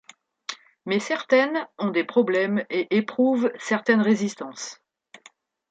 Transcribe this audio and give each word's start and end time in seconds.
Mais 0.87 0.99
certaines 0.99 1.67
ont 1.77 1.91
des 1.91 2.03
problèmes 2.03 2.65
et 2.71 2.87
éprouvent 2.97 3.51
certaines 3.59 4.01
résistances. 4.01 4.81